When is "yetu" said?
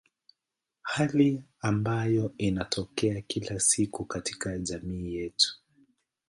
5.15-5.59